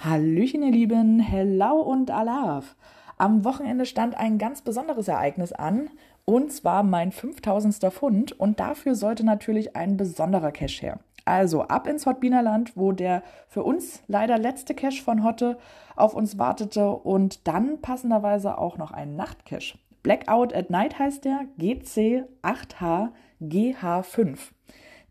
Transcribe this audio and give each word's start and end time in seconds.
Hallöchen, 0.00 0.62
ihr 0.62 0.70
Lieben, 0.70 1.18
hello 1.18 1.80
und 1.80 2.10
alaf. 2.10 2.76
Am 3.16 3.44
Wochenende 3.44 3.86
stand 3.86 4.16
ein 4.16 4.36
ganz 4.36 4.60
besonderes 4.60 5.08
Ereignis 5.08 5.52
an, 5.52 5.88
und 6.26 6.52
zwar 6.52 6.82
mein 6.82 7.12
5000. 7.12 7.92
Pfund, 7.92 8.38
und 8.38 8.60
dafür 8.60 8.94
sollte 8.94 9.24
natürlich 9.24 9.74
ein 9.74 9.96
besonderer 9.96 10.52
Cash 10.52 10.82
her. 10.82 11.00
Also 11.24 11.62
ab 11.62 11.86
ins 11.86 12.04
Hotbinerland, 12.04 12.76
wo 12.76 12.92
der 12.92 13.22
für 13.48 13.62
uns 13.62 14.02
leider 14.06 14.36
letzte 14.36 14.74
Cash 14.74 15.02
von 15.02 15.24
Hotte 15.24 15.56
auf 15.96 16.14
uns 16.14 16.38
wartete 16.38 16.90
und 16.90 17.48
dann 17.48 17.80
passenderweise 17.80 18.58
auch 18.58 18.76
noch 18.76 18.90
ein 18.90 19.16
Nachtcash. 19.16 19.78
Blackout 20.02 20.54
at 20.54 20.70
Night 20.70 20.98
heißt 20.98 21.24
der 21.24 21.46
GC8H 21.58 23.08
GH5. 23.40 24.38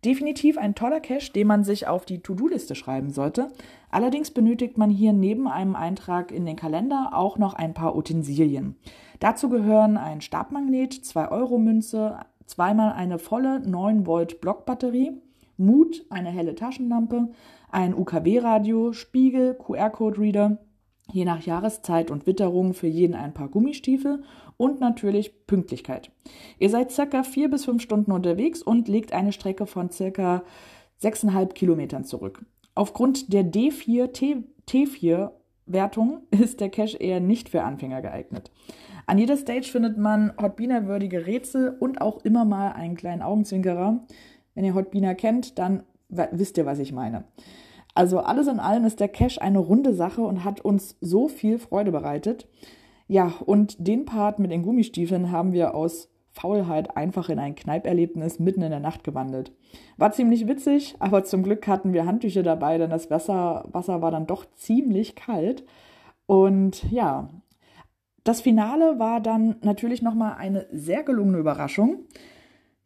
Definitiv 0.06 0.60
ein 0.60 0.76
toller 0.76 1.00
Cache, 1.00 1.32
den 1.34 1.48
man 1.48 1.64
sich 1.64 1.88
auf 1.88 2.06
die 2.06 2.20
To-Do-Liste 2.20 2.76
schreiben 2.76 3.10
sollte. 3.10 3.48
Allerdings 3.90 4.30
benötigt 4.30 4.78
man 4.78 4.92
hier 4.92 5.14
neben 5.14 5.48
einem 5.48 5.76
Eintrag 5.76 6.32
in 6.32 6.46
den 6.46 6.56
Kalender 6.56 7.10
auch 7.14 7.40
noch 7.40 7.56
ein 7.56 7.74
paar 7.74 7.96
Utensilien. 7.96 8.76
Dazu 9.20 9.50
gehören 9.50 9.98
ein 9.98 10.22
Stabmagnet, 10.22 10.94
2-Euro-Münze, 10.94 12.20
zweimal 12.46 12.94
eine 12.94 13.18
volle 13.18 13.64
9-Volt-Blockbatterie, 13.66 15.14
Mut, 15.58 16.06
eine 16.12 16.30
helle 16.30 16.54
Taschenlampe, 16.54 17.30
ein 17.72 17.96
UKW-Radio, 17.96 18.94
Spiegel, 18.94 19.56
QR-Code-Reader, 19.56 20.60
je 21.12 21.26
nach 21.26 21.46
Jahreszeit 21.46 22.12
und 22.12 22.28
Witterung 22.28 22.74
für 22.74 22.88
jeden 22.88 23.16
ein 23.16 23.34
paar 23.34 23.50
Gummistiefel 23.50 24.24
und 24.58 24.80
natürlich 24.80 25.46
Pünktlichkeit. 25.48 26.12
Ihr 26.60 26.70
seid 26.70 26.92
circa 26.92 27.24
vier 27.24 27.50
bis 27.50 27.66
fünf 27.66 27.82
Stunden 27.82 28.12
unterwegs 28.12 28.62
und 28.62 28.88
legt 28.88 29.14
eine 29.14 29.32
Strecke 29.32 29.66
von 29.66 29.92
circa 29.92 30.44
sechseinhalb 30.98 31.56
Kilometern 31.56 32.06
zurück. 32.06 32.46
Aufgrund 32.74 33.32
der 33.34 33.44
D4 33.44 34.12
T, 34.12 34.44
T4 34.68 35.32
Wertung 35.66 36.22
ist 36.32 36.60
der 36.60 36.70
Cache 36.70 36.98
eher 36.98 37.20
nicht 37.20 37.50
für 37.50 37.64
Anfänger 37.64 38.02
geeignet. 38.02 38.52
An 39.08 39.18
jeder 39.18 39.38
Stage 39.38 39.70
findet 39.72 39.98
man 39.98 40.34
Hotbiner-würdige 40.42 41.28
Rätsel 41.28 41.76
und 41.80 42.02
auch 42.02 42.24
immer 42.26 42.44
mal 42.44 42.72
einen 42.72 42.96
kleinen 42.96 43.22
Augenzwinkerer. 43.22 44.04
Wenn 44.56 44.66
ihr 44.66 44.74
Hotbiner 44.74 45.14
kennt, 45.14 45.60
dann 45.60 45.84
wisst 46.10 46.58
ihr, 46.58 46.66
was 46.66 46.80
ich 46.80 46.92
meine. 46.92 47.26
Also 47.96 48.20
alles 48.20 48.48
in 48.48 48.60
allem 48.60 48.86
ist 48.86 49.00
der 49.00 49.08
Cache 49.08 49.42
eine 49.42 49.60
runde 49.60 49.94
Sache 49.94 50.22
und 50.22 50.44
hat 50.44 50.62
uns 50.62 50.98
so 51.02 51.28
viel 51.30 51.58
Freude 51.58 51.92
bereitet. 51.92 52.48
Ja, 53.08 53.34
und 53.46 53.88
den 53.88 54.06
Part 54.06 54.38
mit 54.38 54.52
den 54.52 54.64
Gummistiefeln 54.64 55.32
haben 55.32 55.54
wir 55.54 55.74
aus 55.74 56.10
Faulheit 56.32 56.98
einfach 56.98 57.30
in 57.30 57.40
ein 57.40 57.56
Kneiperlebnis 57.56 58.40
mitten 58.40 58.62
in 58.62 58.72
der 58.72 58.82
Nacht 58.82 59.06
gewandelt. 59.06 59.54
War 59.96 60.12
ziemlich 60.12 60.48
witzig, 60.48 60.96
aber 61.00 61.24
zum 61.24 61.44
Glück 61.44 61.66
hatten 61.68 61.94
wir 61.94 62.06
Handtücher 62.06 62.44
dabei, 62.44 62.78
denn 62.78 62.90
das 62.90 63.10
Wasser, 63.10 63.64
Wasser 63.72 64.02
war 64.02 64.12
dann 64.12 64.28
doch 64.28 64.46
ziemlich 64.56 65.16
kalt. 65.16 65.64
Und 66.26 66.84
ja, 66.92 67.30
das 68.26 68.42
Finale 68.42 69.00
war 69.00 69.22
dann 69.22 69.56
natürlich 69.62 70.02
nochmal 70.02 70.36
eine 70.38 70.68
sehr 70.72 71.04
gelungene 71.04 71.38
Überraschung. 71.38 72.00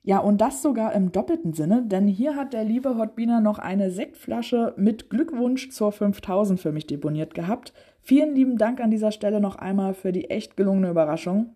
Ja, 0.10 0.18
und 0.18 0.42
das 0.42 0.64
sogar 0.64 0.94
im 0.94 1.12
doppelten 1.12 1.54
Sinne, 1.54 1.84
denn 1.86 2.08
hier 2.08 2.36
hat 2.36 2.54
der 2.54 2.64
liebe 2.64 2.98
Hotbiner 2.98 3.42
noch 3.42 3.60
eine 3.60 3.92
Sektflasche 3.92 4.74
mit 4.76 5.12
Glückwunsch 5.12 5.70
zur 5.70 5.92
5000 5.92 6.60
für 6.60 6.72
mich 6.72 6.88
deponiert 6.88 7.36
gehabt. 7.36 7.74
Vielen 8.02 8.34
lieben 8.34 8.58
Dank 8.58 8.82
an 8.82 8.90
dieser 8.90 9.12
Stelle 9.12 9.40
noch 9.40 9.58
einmal 9.58 9.94
für 9.94 10.12
die 10.12 10.32
echt 10.32 10.58
gelungene 10.58 10.90
Überraschung. 10.90 11.54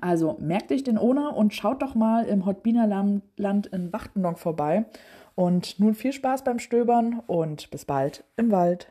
Also 0.00 0.38
merkt 0.40 0.72
euch 0.72 0.82
den 0.82 0.96
Ona 0.96 1.28
und 1.28 1.52
schaut 1.52 1.82
doch 1.82 1.94
mal 1.94 2.24
im 2.24 2.46
Hotbiner 2.46 2.86
Land 3.36 3.66
in 3.66 3.92
Wachtendonk 3.92 4.38
vorbei. 4.38 4.86
Und 5.34 5.78
nun 5.78 5.92
viel 5.92 6.14
Spaß 6.14 6.42
beim 6.42 6.58
Stöbern 6.58 7.20
und 7.26 7.70
bis 7.70 7.84
bald 7.84 8.24
im 8.38 8.50
Wald. 8.50 8.90